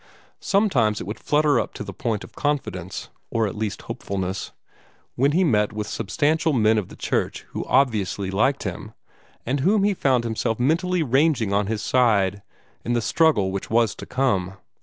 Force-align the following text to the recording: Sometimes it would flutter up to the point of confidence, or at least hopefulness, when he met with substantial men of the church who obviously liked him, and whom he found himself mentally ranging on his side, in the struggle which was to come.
Sometimes 0.39 0.99
it 0.99 1.05
would 1.05 1.19
flutter 1.19 1.59
up 1.59 1.75
to 1.75 1.83
the 1.83 1.93
point 1.93 2.23
of 2.23 2.33
confidence, 2.33 3.09
or 3.29 3.45
at 3.45 3.55
least 3.55 3.83
hopefulness, 3.83 4.51
when 5.13 5.31
he 5.33 5.43
met 5.43 5.73
with 5.73 5.85
substantial 5.85 6.53
men 6.53 6.79
of 6.79 6.87
the 6.87 6.95
church 6.95 7.45
who 7.49 7.63
obviously 7.65 8.31
liked 8.31 8.63
him, 8.63 8.93
and 9.45 9.59
whom 9.59 9.83
he 9.83 9.93
found 9.93 10.23
himself 10.23 10.59
mentally 10.59 11.03
ranging 11.03 11.53
on 11.53 11.67
his 11.67 11.83
side, 11.83 12.41
in 12.83 12.93
the 12.93 12.99
struggle 13.01 13.51
which 13.51 13.69
was 13.69 13.93
to 13.93 14.07
come. 14.07 14.53